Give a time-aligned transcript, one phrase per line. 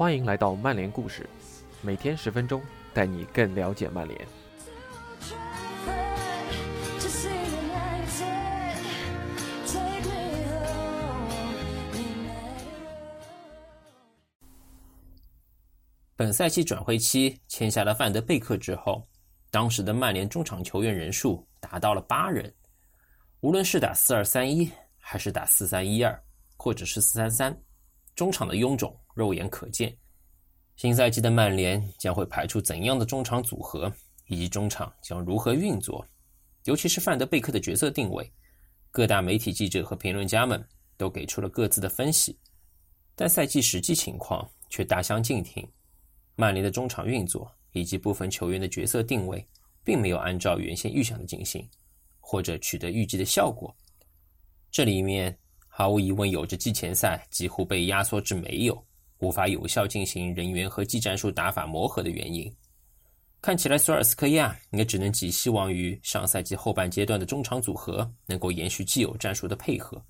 [0.00, 1.28] 欢迎来到曼联故事，
[1.82, 2.62] 每天十分钟，
[2.94, 4.18] 带你更了解曼联。
[16.16, 19.06] 本赛季转会期签下了范德贝克之后，
[19.50, 22.50] 当时的曼联中场球员人数达到了八人。
[23.40, 26.18] 无论是打四二三一，还是打四三一二，
[26.56, 27.54] 或者是四三三，
[28.14, 29.94] 中场的臃肿肉眼可见。
[30.80, 33.92] 新赛季的曼联将会排出怎样的中场组合，
[34.28, 36.02] 以及中场将如何运作？
[36.64, 38.32] 尤其是范德贝克的角色定位，
[38.90, 40.66] 各大媒体记者和评论家们
[40.96, 42.34] 都给出了各自的分析，
[43.14, 45.70] 但赛季实际情况却大相径庭。
[46.34, 49.46] 曼联的中场运作以及部分球员的角色定位，
[49.84, 51.68] 并没有按照原先预想的进行，
[52.20, 53.76] 或者取得预计的效果。
[54.70, 55.38] 这里面
[55.68, 58.82] 毫无疑问有着季前赛几乎被压缩至没有，
[59.20, 62.52] 无法有效进行人员和技战术打法磨合的原因。
[63.40, 70.02] 看起来索尔斯克亚也只能寄希望于上赛季后半阶段的中场组合能够延续既有战术的配合，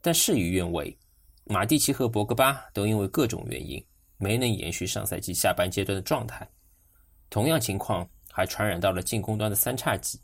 [0.00, 0.96] 但事与愿违，
[1.44, 3.84] 马蒂奇和博格巴都因为各种原因。
[4.20, 6.44] 没能延续上赛季下半阶段的状态，
[7.30, 10.20] 同样情况还传染到了进攻端的三叉戟，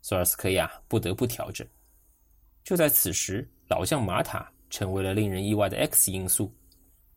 [0.00, 1.66] 索尔斯克亚不得不调整。
[2.64, 6.50] 就在此时，老将马塔成为了令人意外的 X 因素，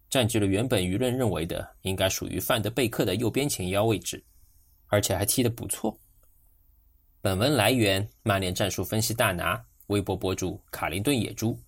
[0.09, 4.23] 占据了原本舆论认为的应该属于范德贝克的右边前腰位置，
[4.87, 5.97] 而且还踢得不错。
[7.21, 11.59] 本文来源：曼联战术分析大拿，微博博主卡林顿野猪，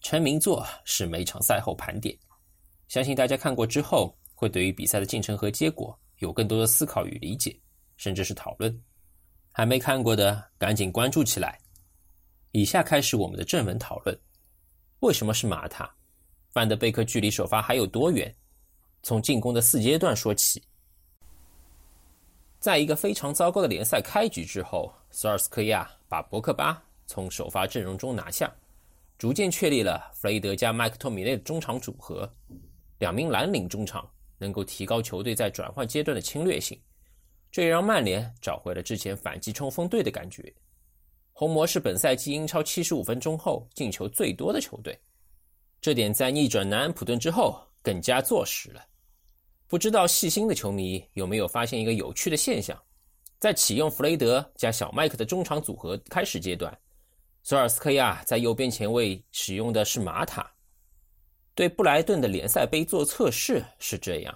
[0.00, 2.16] 成名作是每场赛后盘点。
[2.88, 7.54] 相信大家看过之后，会对于比赛的进程和结果有更多的思考与理解，
[7.96, 8.82] 甚至是讨论。
[9.52, 11.58] 还没看过的，赶紧关注起来。
[12.52, 14.18] 以下开始我们的正文讨论：
[15.00, 15.94] 为什么是马塔？
[16.54, 18.32] 范德贝克距离首发还有多远？
[19.02, 20.62] 从进攻的四阶段说起。
[22.60, 28.54] 在一个非常糟糕的联赛开局之后，索尔斯克亚把博克巴从首发阵容中拿下，
[29.18, 32.32] 逐渐确立了弗雷德加麦克托米内的中场组合。
[32.98, 34.08] 两名蓝领中场
[34.38, 36.80] 能够提高球队在转换阶段的侵略性，
[37.50, 40.54] 这也让曼联找回了之前反击冲锋队的感觉。
[41.32, 44.96] 红魔是本赛季英超七十五分钟后进球最多的球队，
[45.84, 48.82] 这点在逆转南安普顿之后更加坐实了。
[49.68, 52.74] 不知道细心的球迷有没有发现一个有趣的现象：
[53.38, 56.74] 在启用弗雷德加小麦克的中场组合开始阶段，
[57.42, 60.50] 索尔斯克亚在右边前卫使用的是马塔。
[61.54, 64.34] 对布莱顿的联赛杯做测试是这样，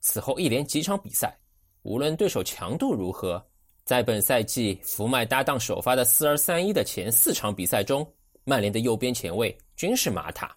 [0.00, 1.38] 此后一连几场比赛，
[1.82, 3.46] 无论对手强度如何，
[3.84, 8.10] 在本赛季福麦搭档首发的四二三一的前四场比赛中，
[8.44, 10.56] 曼联的右边前卫均是马塔。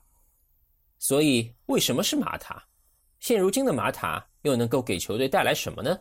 [1.00, 2.64] 所以，为什么是马塔？
[3.20, 5.98] 现如今的马塔又能够给球队带来什么呢？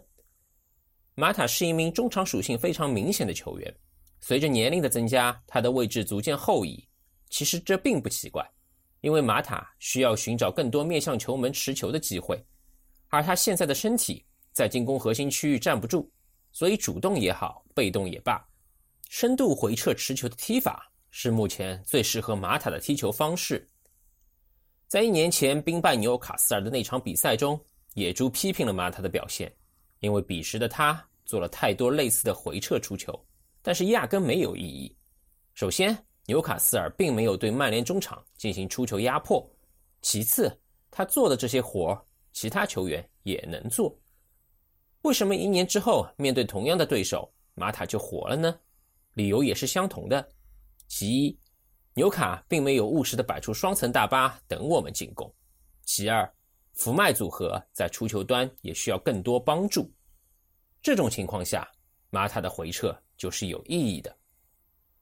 [1.14, 3.74] 马塔是一名中场属性非常明显的球员，
[4.20, 6.86] 随着年龄的增加，他的位置逐渐后移。
[7.30, 8.44] 其实这并不奇怪。
[9.00, 12.44] 因为马塔需要寻找更多面向球门持球的机会，
[13.06, 16.10] 而他现在的身体在进攻核心区域站不住，
[16.50, 18.44] 所以主动也好，被动也罢，
[19.08, 23.64] 深度回撤持球的踢法是目前最适合马塔的踢球方式。
[24.88, 27.60] 在一年前兵败纽卡斯尔的那场比赛中，
[27.92, 29.54] 野猪批评了马塔的表现，
[30.00, 33.12] 因为彼时的他做了太多类似的回撤出球，
[33.60, 34.90] 但是压根没有意义。
[35.52, 35.94] 首先，
[36.24, 39.46] 纽卡斯尔并没有对曼联中场进行出球压迫。
[40.00, 40.58] 其次，
[40.90, 43.94] 他做的这些活其他球员也能做。
[45.02, 48.58] 为什么一年之后面对同样的对手，马塔就火了呢？
[49.12, 50.26] 理由也是相同的。
[50.86, 51.38] 其一，
[51.98, 55.28] 纽卡并没有务实的摆出双层大巴等我们进攻；
[55.84, 56.32] 其二，
[56.74, 59.90] 福麦组合在出球端也需要更多帮助。
[60.80, 61.68] 这种情况下，
[62.10, 64.16] 马塔的回撤就是有意义的。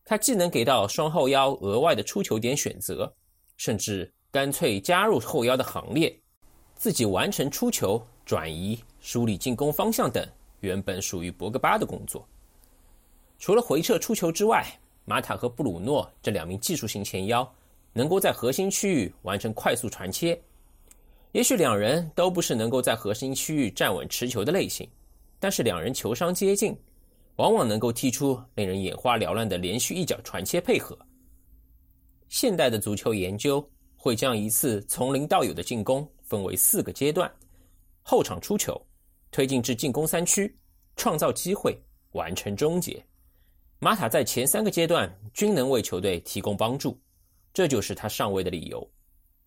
[0.07, 3.15] 他既能给到双后腰额外的出球点选择，
[3.59, 6.19] 甚至干脆加入后腰的行列，
[6.77, 10.27] 自己完成出球、转移、梳理进攻方向等
[10.61, 12.27] 原本属于博格巴的工作。
[13.39, 14.67] 除了回撤出球之外，
[15.07, 17.51] 马塔和布鲁诺这两名技术型前腰
[17.95, 20.39] 能够在核心区域完成快速传切。
[21.33, 24.87] 也许两人都不是能够在核心区域站稳持球的类型，
[25.41, 26.77] 但是两人球商接近。
[27.37, 30.99] 往往能够踢出令人眼花缭乱的连续一脚传切配合。
[32.31, 33.63] 现代的足球研究
[33.95, 37.31] 会将一次从零到有的进攻分为四个阶段：
[38.03, 38.81] 后场出球、
[39.31, 40.51] 推进至进攻三区、
[40.97, 41.79] 创造机会、
[42.13, 43.05] 完成终结。
[43.79, 46.99] 马塔在前三个阶段均能为球队提供帮助，
[47.53, 48.91] 这就是他上位的理由。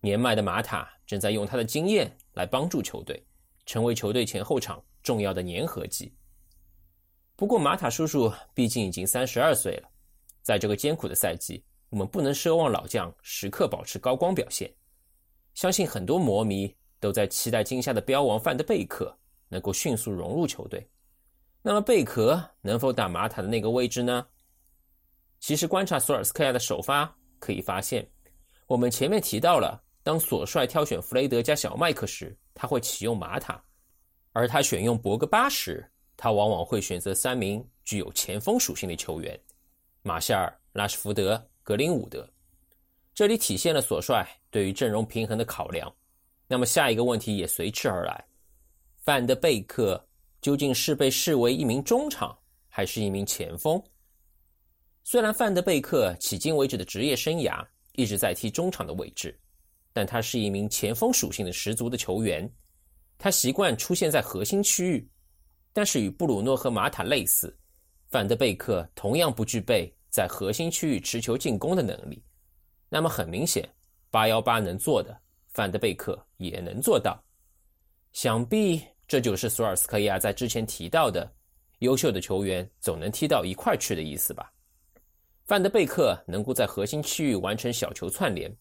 [0.00, 3.20] 年迈的马塔正在用他的经验来帮助球队，
[3.66, 6.12] 成为球队前后场重要的粘合剂。
[7.34, 9.88] 不过，马塔叔叔毕竟已经三十二岁了，
[10.42, 14.72] 在这个艰苦的赛季，我们不能奢望老将时刻保持高光表现。
[15.54, 19.12] 相信很多魔迷都在期待今夏的标王范德贝克
[19.48, 20.88] 能够迅速融入球队。
[21.62, 24.26] 那么，贝壳能否打马塔的那个位置呢？
[25.40, 28.08] 其实，观察索尔斯克亚的首发可以发现，
[28.66, 33.62] 我们前面提到了，当索帅挑选弗雷德加小麦克时，他会启用马塔；
[34.32, 35.86] 而他选用博格巴时，
[36.16, 39.38] 他往往会选择三名具有前锋属性的球员：
[40.02, 42.26] 马夏尔、拉什福德、格林伍德。
[43.14, 45.92] 这里体现了索帅对于阵容平衡的考量。
[46.48, 48.24] 那么下一个问题也随之而来：
[48.96, 50.02] 范德贝克
[50.40, 52.36] 究竟是被视为一名中场，
[52.68, 53.82] 还是一名前锋？
[55.02, 59.38] 虽然范德贝克迄今为止的职业生涯一直在踢中场的位置，
[59.92, 62.50] 但他是一名前锋属性的十足的球员。
[63.18, 65.08] 他习惯出现在核心区域。
[65.72, 67.56] 但是与布鲁诺和马塔类似，
[68.08, 72.20] 范德贝克同样不具备在核心区域持球进攻的能力。
[72.88, 73.68] 那么很明显，
[74.10, 75.16] 八幺八能做的，
[75.46, 77.22] 范德贝克也能做到。
[78.12, 81.28] 想必这就是索尔斯克亚在之前提到的
[81.80, 84.52] “优秀的球员总能踢到一块去”的意思吧？
[85.46, 88.56] 范德贝克能够在核心区域完成小球串联，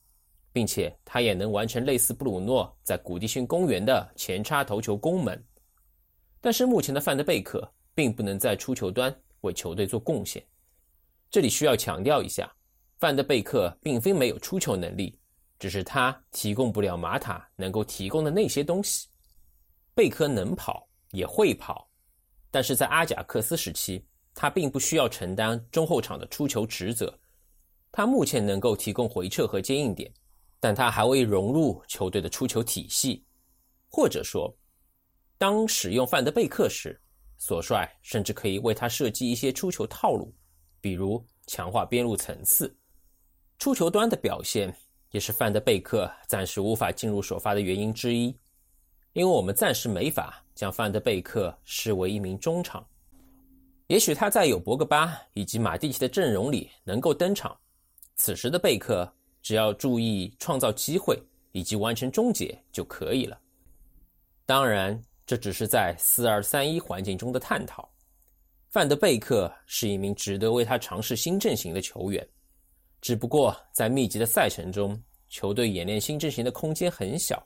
[0.51, 5.40] 并且他也能完成类似布鲁诺在古迪逊公园的前插头球攻门。
[6.42, 10.44] 但是目前的范德贝克并不能在出球端为球队做贡献。
[11.30, 12.52] 这里需要强调一下，
[12.98, 15.16] 范德贝克并非没有出球能力，
[15.60, 19.08] 只是他提供不了马塔能够提供的那些东西。
[20.00, 21.86] 贝克能跑，也会跑，
[22.50, 24.01] 但是在阿贾克斯时期，
[24.34, 27.13] 他并不需要承担中后场的出球职责。
[27.92, 30.10] 他目前能够提供回撤和接应点，
[30.57, 33.25] 但他还未融入球队的出球体系，
[33.90, 34.50] 或者说。
[35.38, 36.98] 当使用范德贝克时，
[37.38, 40.34] 索帅甚至可以为他设计一些出球套路，
[40.80, 42.74] 比如强化边路层次。
[43.57, 44.74] 出球端的表现
[45.12, 48.34] 也是范德贝克暂时无法进入首发的原因之一，
[49.13, 52.85] 因为我们暂时没法将范德贝克视为一名中场。
[53.88, 57.57] 也许他在有博格巴以及马蒂奇的阵容里能够登场，
[58.15, 59.11] 此时的贝克
[59.41, 61.17] 只要注意创造机会
[61.51, 63.39] 以及完成终结就可以了。
[64.45, 65.01] 当然。
[65.29, 67.88] 这只是在四二三一环境中的探讨。
[68.71, 72.27] 范德贝克是一名值得为他尝试新阵型的球员，
[73.00, 77.45] 只不过在密集的赛程中，球队演练新阵型的空间很小。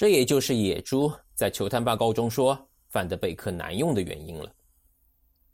[0.00, 2.58] 这也就是野猪在球探报告中说
[2.88, 4.50] 范德贝克难用的原因了。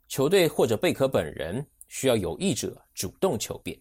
[0.07, 3.77] 球队或者贝克本人需要有意者主动求变。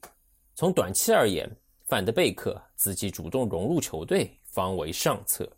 [0.57, 1.49] 从短期而言，
[1.85, 5.49] 范德贝克自己主动融入球队方为上策。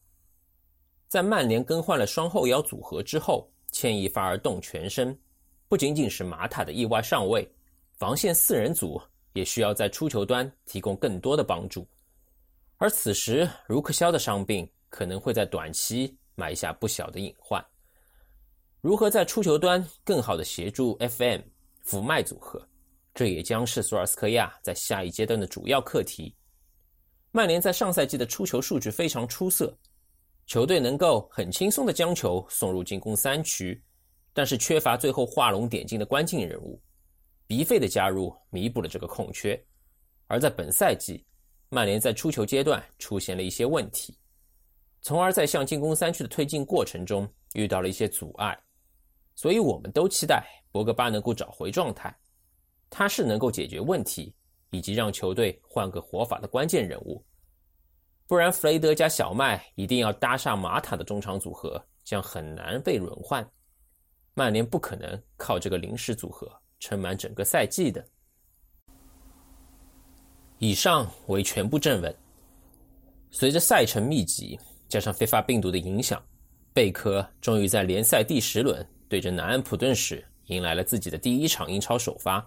[1.09, 5.19] 在曼联更换了双后腰组合之后，牵一发而动全身，
[5.69, 7.51] 不仅仅是马塔的意外上位，
[7.95, 9.01] 防线四人组
[9.33, 11.89] 也需要在出球端提供更多的帮助。
[12.77, 17.65] 而此时，卢克肖的伤病可能会在短期埋下不小的隐患。
[18.81, 21.41] 如何在出球端更好的协助 FM
[21.83, 22.67] 福麦组合，
[23.15, 26.35] 这也将是索尔斯克亚在下一阶段的主要课题。
[27.31, 29.77] 曼联在上赛季的出球数据非常出色。
[30.47, 33.79] 球队能够很轻松的将球送入进攻三区，
[34.33, 36.81] 但是缺乏最后画龙点睛的关键人物，
[37.47, 39.63] 鼻费的加入弥补了这个空缺。
[40.27, 41.23] 而在本赛季，
[41.69, 44.18] 曼联在出球阶段出现了一些问题，
[45.01, 48.59] 从而在向进攻三区的推进过程中遇到了一些阻碍。
[49.35, 52.15] 所以，我们都期待博格巴能够找回状态，
[52.91, 54.35] 他是能够解决问题
[54.71, 57.25] 以及让球队换个活法的关键人物。
[58.27, 63.49] 不然，弗雷德加小麦一定要搭上马塔的中场组合，将很难被轮换。
[64.35, 68.05] 曼联不可能靠这个临时组合撑满整个赛季的。
[70.59, 72.15] 以上为全部正文。
[73.31, 76.23] 随着赛程密集，加上非法病毒的影响，
[76.73, 82.45] 贝科终于在联赛第十轮对阵南安普顿时迎来了自己的第一场英超首发。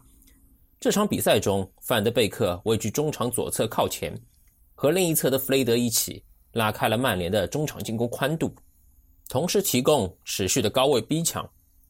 [0.79, 4.11] 这场比赛中，范德贝克位居中场左侧靠前。
[4.73, 8.51] 和另一侧的弗雷德一起拉开了曼联的中场进攻宽度，
[9.29, 11.47] 同时提供持续的高位逼抢，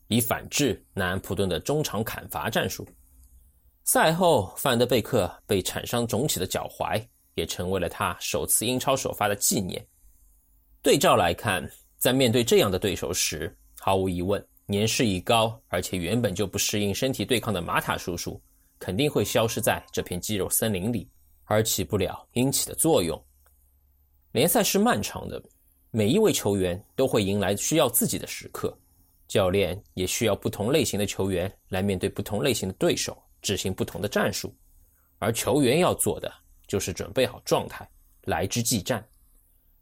[0.10, 2.86] 以反制南安普顿的中场砍伐战术。
[3.86, 7.02] 赛后，范德贝克被铲伤肿起的脚踝
[7.36, 9.82] 也成为了他首次英超首发的纪念。
[10.84, 18.42] 对照来看，在面对这样的对手时，毫无疑问，年事已高而且原本就不适应身体对抗的马塔叔叔
[18.80, 21.08] 肯定会消失在这片肌肉森林里。
[21.46, 23.22] 而起不了应起的作用。
[24.32, 25.44] 联赛是漫长的，
[25.90, 28.74] 每一位球员都会迎来需要自己的时刻，
[29.28, 34.56] 教练也需要不同类型的球员来面对不同类型的对手，执行不同的战术。
[35.20, 36.32] 而球员要做的
[36.68, 37.86] 就是准备好状态，
[38.24, 39.06] 来之即战。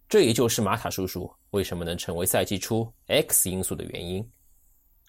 [0.10, 4.28] 这也就是马塔叔叔为什么能成为赛季初 X 因素的原因。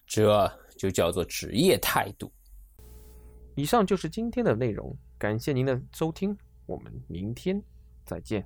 [0.05, 2.31] 这就叫做职业态度。
[3.55, 7.59] 以上就是今天的内容，感谢您的收听，我们明天
[8.05, 8.45] 再见。